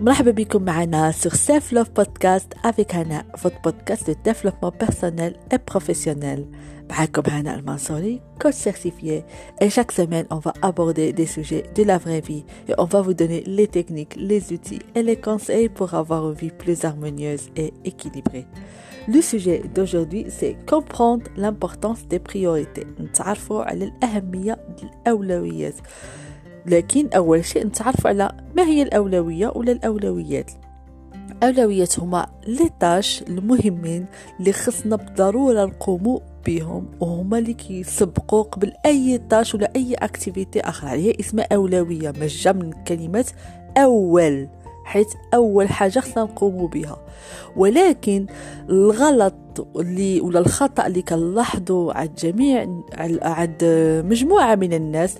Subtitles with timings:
[0.00, 5.58] مرحبا بكم معنا sur Self Love Podcast avec Hana, votre podcast de développement personnel et
[5.58, 6.44] professionnel.
[6.90, 9.24] معكم هنا المنصوري, coach certifié.
[9.62, 13.00] Et chaque semaine, on va aborder des sujets de la vraie vie et on va
[13.00, 17.48] vous donner les techniques, les outils et les conseils pour avoir une vie plus harmonieuse
[17.56, 18.46] et équilibrée.
[19.08, 22.86] Le sujet d'aujourd'hui, c'est comprendre l'importance des priorités.
[23.00, 25.74] نتعرفوا على الأهمية الأولويات.
[26.67, 30.51] لكن أول شيء نتعرف على ما هي الأولوية ولا الأولويات.
[31.43, 34.05] الأولويات هما لي تاش المهمين
[34.39, 40.89] اللي خصنا بالضرورة نقوموا بهم وهما اللي كيسبقوا قبل أي تاش ولا أي أكتيفيتي أخرى
[40.89, 43.25] هي اسمها أولوية مجا من كلمة
[43.77, 44.47] أول
[44.85, 46.97] حيث أول حاجة خصنا نقوموا بها.
[47.55, 48.25] ولكن
[48.69, 49.33] الغلط
[49.75, 52.67] اللي ولا الخطأ اللي كنلاحظوا عند جميع
[53.21, 53.57] عند
[54.05, 55.15] مجموعة من الناس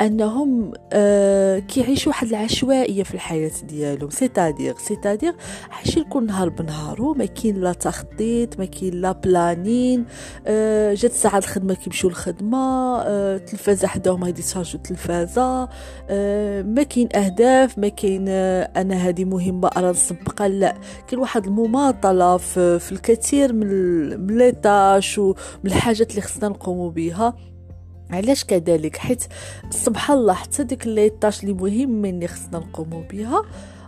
[0.00, 4.10] أنهم آه كيعيشوا واحد العشوائية في الحياة ديالهم.
[4.10, 5.34] c'est-à-dire c'est-à-dire
[5.70, 10.04] عايشين كل نهار بنهارو ما كاين لا تخطيط ما كاين لا planning
[10.46, 12.58] آه جات ساعه الخدمة كيمشيو الخدمه
[13.02, 15.68] آه التلفازه حداهم غادي يتفرجوا التلفازة
[16.62, 20.74] ما كاين أهداف ما كاين أنا هذه مهمة ارى نسبقها لا.
[21.08, 23.66] كاين واحد المماطلة في الكثير من
[24.16, 25.34] من لي طاش ومن
[25.66, 27.36] الحاجات اللي خصنا نقوموا بها
[28.10, 29.24] علاش كذلك؟ حيت
[29.70, 33.42] سبحان الله حتى ديك لي طاش اللي مهمين اللي خصنا نقوموا بها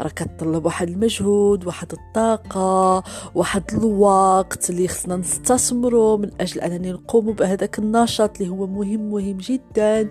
[0.00, 3.04] راه كتطلب واحد المجهود واحد الطاقة
[3.34, 9.36] واحد الوقت اللي خصنا نستثمرو من أجل أنني نقوم بهذاك النشاط اللي هو مهم مهم
[9.36, 10.10] جدا.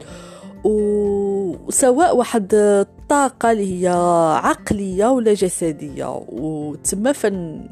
[0.64, 3.88] وسواء واحد الطاقة اللي هي
[4.44, 7.68] عقلية ولا جسدية وتما فن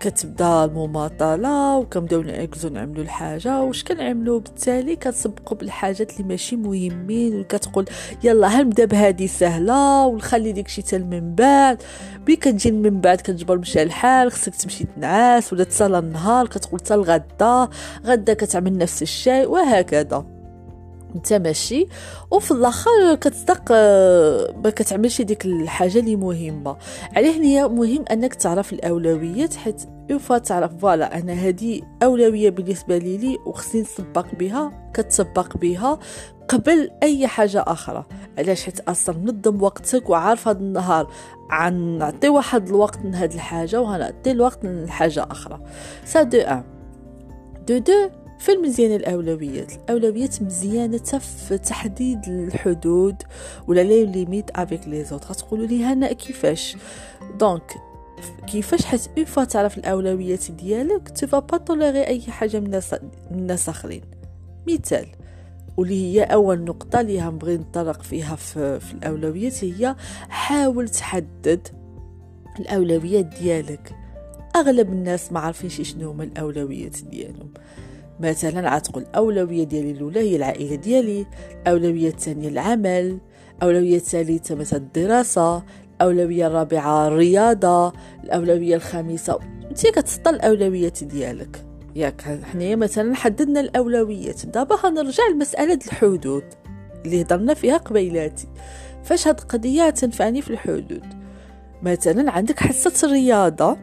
[0.00, 7.84] كتبدا المماطله وكنبداو نعكزو نعملو الحاجة واش كنعملو بالتالي كنسبقو بالحاجات اللي ماشي مهمين وكتقول
[8.24, 11.82] يلا هنبدا بهادي سهله ونخلي ديك شي تال من بعد.
[12.26, 16.94] بي كتجي من بعد كتجبر مشى الحال خصك تمشي تنعس ولا تصلى النهار كتقول حتى
[16.94, 17.68] الغدا
[18.06, 20.39] غدا كتعمل نفس الشيء وهكذا.
[21.14, 21.86] انت ماشي
[22.30, 23.72] وفي الآخر كتصدق
[24.64, 26.76] ما كتعملش ديك الحاجة اللي مهمة.
[27.16, 33.16] عليه هي مهم أنك تعرف الأولويات حيت يوفا تعرف فوالا أنا هذه أولوية بالنسبة لي
[33.16, 35.98] لي وخصني نسبق بها كتسبق بها
[36.48, 38.06] قبل أي حاجة آخرى.
[38.38, 41.12] علاش؟ حيت أصلا منظم وقتك وعارف هذا النهار.
[41.50, 45.60] عن نعطي واحد الوقت هذه الحاجة وغنعطي الوقت من الحاجة آخرى.
[46.04, 46.64] سا دو أن.
[47.68, 48.10] دو دو
[48.40, 49.72] في المزيان الأولويات.
[49.72, 53.22] الأولويات مزيانة في تحديد الحدود
[53.66, 56.76] ولا les limites avec les autres غتقولوا لي هنا كيفاش؟
[57.38, 57.76] donc
[58.46, 62.94] كيفاش حيت une fois تعرف الأولويات ديالك tu vas pas tolérer أي حاجة من الناس
[63.30, 64.02] من الناس اخرين
[64.68, 65.06] مثال
[65.76, 69.96] واللي هي أول نقطة اللي غنبغي نطرق فيها في, في الأولويات هي
[70.28, 71.68] حاول تحدد
[72.60, 73.94] الأولويات ديالك.
[74.56, 77.50] أغلب الناس ما عارفينش شنو هما الأولويات ديالهم.
[78.20, 81.26] مثلا غتقول الاولويه ديالي الاولى هي العائله ديالي؟
[81.62, 83.18] الاولويه الثانية العمل؟
[83.58, 85.62] الاولويه الثالثه مثلا الدراسة؟
[85.96, 87.92] الاولويه الرابعة الرياضة؟
[88.24, 89.38] الأولوية الخامسة؟
[89.70, 91.64] أنت كتسطى الأولويات ديالك.
[91.96, 94.46] ياك حنايا مثلا حددنا الأولويات.
[94.46, 96.44] دابا غنرجع لمسألة الحدود
[97.04, 98.48] اللي هضرنا فيها قبيلاتي.
[99.04, 101.04] فاش هاد القضية تنفعني في الحدود؟
[101.82, 103.76] مثلا عندك حصة الرياضة.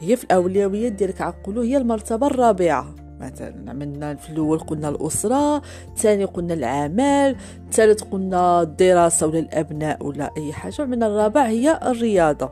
[0.00, 3.07] هي في الأولويات ديالك عقولوا هي المرتبة الرابعة.
[3.20, 7.36] مثلا عملنا في الأول قلنا الأسرة الثاني قلنا العمل
[7.66, 12.50] الثالث قلنا الدراسة ولا الأبناء ولا أي حاجة من الرابع هي الرياضة.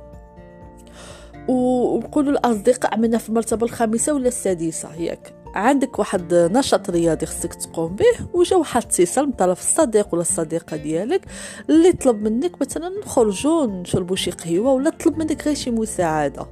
[1.48, 4.94] ونقولوا الأصدقاء عملنا في المرتبة الخامسة ولا السادسة.
[4.94, 10.22] ياك عندك واحد نشاط رياضي خصك تقوم به وجا واحد اتصال من طرف الصديق ولا
[10.22, 11.24] الصديقة ديالك
[11.70, 16.46] اللي طلب منك مثلا نخرجوا نشربوا شي قهوة ولا طلب منك غير شي مساعدة.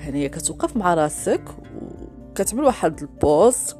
[0.00, 1.42] هنايا كتوقف مع راسك
[2.34, 3.76] كتعمل واحد البوست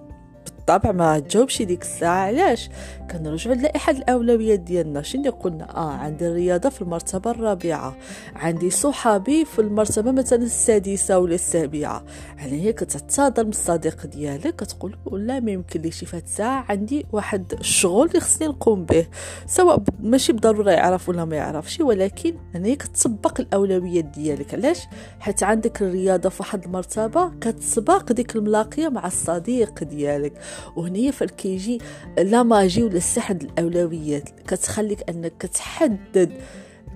[0.66, 2.26] بالطبع ما تجاوبش ديك الساعة.
[2.26, 2.70] علاش؟
[3.10, 5.02] كنرجعوا لائحه الأولويات ديالنا.
[5.02, 7.96] شنو قلنا آه عندي الرياضة في المرتبة الرابعة.
[8.34, 12.04] عندي صحابي في المرتبة مثلا السادسة ولا السابعة.
[12.38, 16.64] يعني هي كتعتذر من الصديق ديالك كتقول لا ما يمكن ليش في الساعة.
[16.68, 19.06] عندي واحد الشغل اللي خصني نقوم به.
[19.46, 24.54] سواء ماشي بالضروره يعرف ولا ما يعرفش ولكن يعني كتسبق الأولويات ديالك.
[24.54, 24.86] علاش؟
[25.20, 30.32] حيت عندك الرياضة في واحد المرتبة كتسبق ديك الملاقية مع الصديق ديالك.
[30.76, 31.78] وهنا فين كيجي
[32.18, 34.28] لا ماجي ولا السحر الأولويات.
[34.46, 36.32] كتخليك أنك كتحدد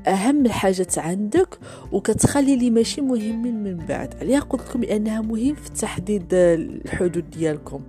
[0.06, 1.58] أهم الحاجات عندك
[1.92, 4.14] وكتخلي لي ماشي مهمين من بعد.
[4.20, 7.80] عليها قلت لكم بأنها مهم في تحديد الحدود ديالكم.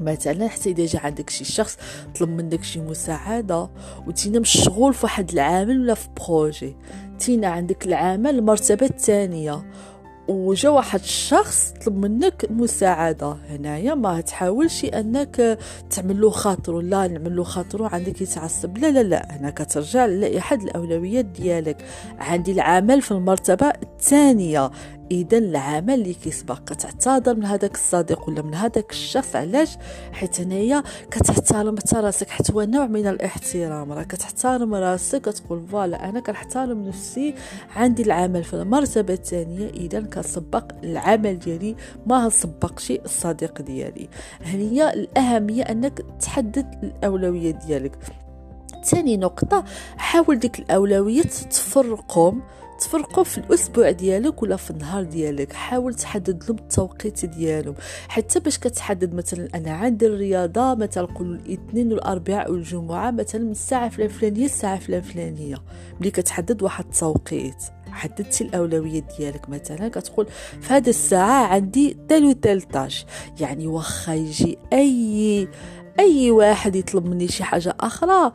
[0.00, 1.78] مثلا حتى إذا جا عندك شي شخص
[2.18, 3.70] طلب منك شي مساعدة
[4.06, 6.76] وتينا مشغول في واحد العامل ولا في بروجي
[7.18, 9.70] تينا عندك العمل المرتبة الثانية
[10.28, 13.36] وجا واحد الشخص طلب منك مساعدة.
[13.48, 15.58] هنايا ما تحاولش أنك
[15.90, 18.78] تعمل له خاطر لا نعمل له خاطر عندك يتعصب.
[18.78, 21.84] لا لا لا هنا كترجع لأحد الأولويات ديالك.
[22.18, 24.70] عندي العمل في المرتبة الثانية.
[25.10, 26.58] اذا العمل اللي كيسبق.
[26.58, 29.76] كتعتذر من هذاك الصديق ولا من هذاك الشخص علاش؟
[30.12, 33.92] حيت هنايا كتحترم حتى راسك حتى هو نوع من الاحترام.
[33.92, 37.34] راه كتحترم راسك كتقول فوالا أنا كنحترم نفسي
[37.76, 41.76] عندي العمل في المرتبة الثانية اذا كنسبق العمل ديالي.
[42.06, 44.08] ما نسبقش الصديق ديالي.
[44.42, 47.98] هي الأهمية أنك تحدد الاولويه ديالك.
[48.84, 49.64] ثاني نقطة
[49.96, 52.42] حاول ديك الاولويات تفرقهم.
[52.80, 55.52] تفرقوا في الأسبوع ديالك ولا في النهار ديالك.
[55.52, 57.74] حاول تحدد لهم التوقيت ديالهم.
[58.08, 63.86] حتى باش كتحدد مثلا أنا عندي الرياضة مثلا نقولوا الاثنين والأربعاء والجمعة مثلا من الساعة
[63.98, 65.56] الفلانية للساعة الفلانية.
[66.00, 69.48] ملي كتحدد واحد التوقيت حددتي الأولوية ديالك.
[69.48, 70.26] مثلا كتقول
[70.60, 73.06] في هذه الساعة عندي telle و telle tâche.
[73.40, 75.48] يعني واخا يجي اي
[75.98, 78.32] أي واحد يطلب مني شي حاجة أخرى.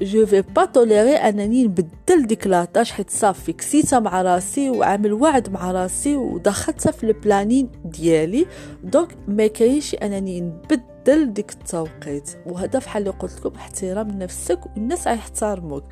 [0.00, 5.12] je vais pas tolérer انني نبدل ديك la tâche حيت صافي كسيتها مع راسي وعامل
[5.12, 8.46] وعد مع راسي ودخلتها في ال planning ديالي.
[8.84, 12.30] donc ما كاينش انني نبدل ديك التوقيت.
[12.46, 15.84] وهذا فحال اللي قلت لكم احترام نفسك والناس غيحترموك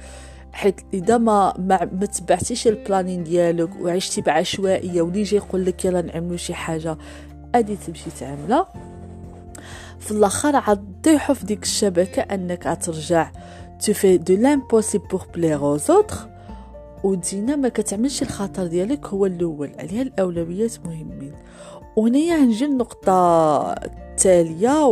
[0.53, 6.03] حيت إذا ما ما, ما تبعتيش البلانين ديالك وعشتي بعشوائية ولي جاي يقول لك يلا
[6.03, 6.99] نعملوا شي حاجة
[7.55, 8.69] ادي تمشي تعملها.
[9.99, 13.31] في الآخر عاد في ديك الشبكة أنك غترجع.
[13.79, 16.29] Tu fais de l'impossible pour plaire aux autres.
[17.05, 19.73] ودينا ما كتعملش الخطر ديالك هو الأول.
[19.79, 21.33] عليها الأولويات مهمين.
[21.97, 23.75] ونيا نجي النقطة
[24.15, 24.85] التالية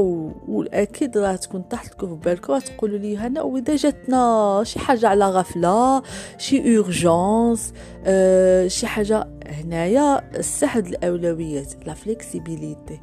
[0.48, 5.24] والأكيد راه تكون طاحت لكم في بالكم تقولوا لي هنا وإذا جاتنا شي حاجة على
[5.24, 6.02] غفلة
[6.38, 7.72] شي urgence
[8.04, 13.00] آه شي حاجة هنايا سهد الأولويات la flexibilité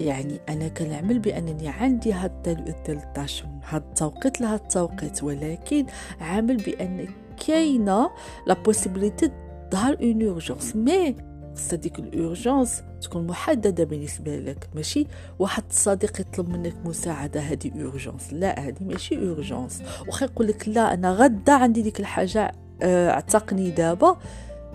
[0.00, 5.86] يعني أنا كنعمل بأنني عندي هاد ال telle tâche هاد التوقيت لهاد التوقيت ولكن
[6.20, 7.06] عامل بأن
[7.46, 8.10] كاينة
[8.46, 9.30] la possibilité
[9.70, 11.16] تظهر une urgence mais
[11.54, 15.06] صديق ال urgence تكون محددة بالنسبة لك ماشي؟
[15.38, 20.94] واحد الصديق يطلب منك مساعدة هذه urgence لا هذه ماشي urgence وخا يقول لك لا
[20.94, 22.52] أنا غدا عندي ديك الحاجة
[22.82, 24.16] اعتقني دابا.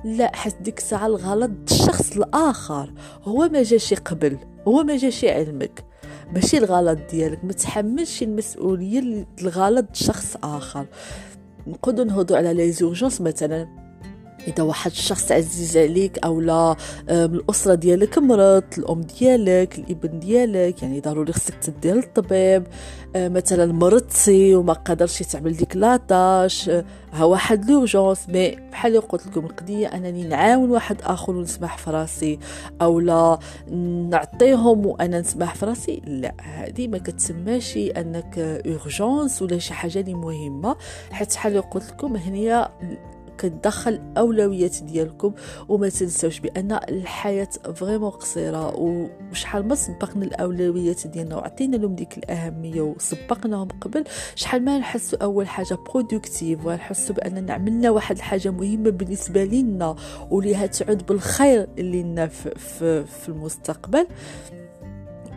[0.05, 2.93] لا حيت ديك الساعة الغلط الشخص الآخر.
[3.23, 4.37] هو ما جاش قبل
[4.67, 5.83] هو ما جاش علمك
[6.33, 10.85] ماشي الغلط ديالك ما تحملش المسؤولية الغلط شخص آخر.
[11.67, 13.88] نقدر نهضوا على لي زورجونس مثلا.
[14.47, 16.75] إذا واحد الشخص عزيز عليك أو لا
[17.09, 22.63] من الأسرة ديالك مرض الأم ديالك الإبن ديالك يعني ضروري خصك تدي للطبيب.
[23.15, 26.69] مثلا مرضتي وما قدرش تعمل ديك la tâche.
[27.13, 31.91] ها واحد l'urgence mais بحال اللي قلت لكم القضية أنني نعاون واحد آخر ونسمح في
[31.91, 32.39] راسي.
[32.81, 33.39] أو لا
[34.09, 36.01] نعطيهم وأنا نسمح في راسي.
[36.05, 40.75] لا هذه ما كتسماش أنك urgence ولا شي حاجة اللي مهمة.
[41.11, 42.69] حيت بحال اللي قلت لكم هنيا
[43.39, 45.33] كتدخل الاولويات ديالكم
[45.69, 52.81] وما تنساوش بأن الحياة vraiment قصيرة وشحال ما سبقنا الأولويات ديالنا وعطينا لهم ديك الأهمية
[52.81, 54.03] وسبقناهم قبل
[54.35, 59.95] شحال ما نحسوا أول حاجة productif ونحسوا باننا عملنا واحد الحاجة مهمة بالنسبة لنا
[60.29, 64.07] واللي تعود بالخير لنا في, في, في المستقبل.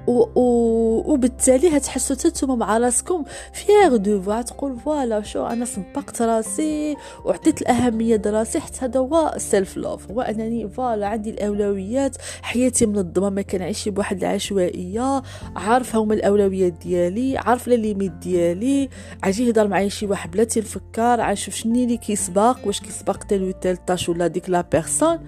[0.06, 0.40] و...
[0.40, 1.12] و...
[1.12, 3.24] وبالتالي هتحسوا تنتوما مع راسكم.
[3.52, 9.53] fière de تقول voilà شو أنا سبقت راسي وعطيت الأهمية لراسي حتى هذا هو en:
[9.53, 12.16] self love هو انني voilà عندي الأولويات.
[12.42, 15.22] حياتي منظمة ما كنعيش بواحد العشوائية.
[15.56, 18.88] عارف هما الأولويات ديالي عارف les limites ديالي.
[19.22, 23.49] عاجي يهضر معايا شي واحد voilà تنفكر عاشوف شنو اللي كيسبق واش كيسبق telle و
[23.49, 25.18] telle tâche ولا ديك la personne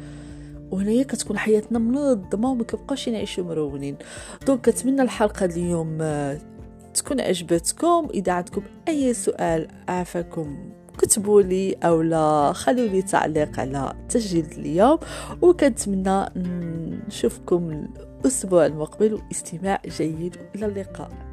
[0.74, 3.96] وهنايا كتكون حياتنا منظمه وما كنبقاوش نعيشوا مرونين
[4.46, 6.38] donc كنتمنى الحلقة اليوم آه،
[6.94, 8.08] تكون عجبتكم.
[8.14, 12.52] إذا عندكم أي سؤال عافاكم كتبوا لي أو لا.
[12.52, 14.98] خلوا لي تعليق على تسجيل اليوم.
[15.42, 16.26] وكنتمنى
[17.08, 17.86] نشوفكم
[18.20, 20.36] الأسبوع المقبل واستماع جيد.
[20.54, 21.23] إلى اللقاء.